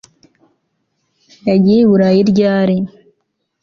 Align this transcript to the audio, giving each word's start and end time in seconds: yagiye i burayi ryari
yagiye 1.47 1.79
i 1.83 1.87
burayi 1.89 2.21
ryari 2.31 2.77